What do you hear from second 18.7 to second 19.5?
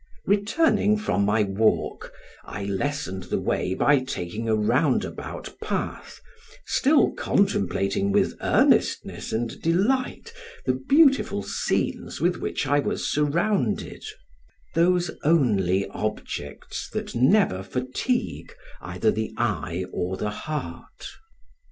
either the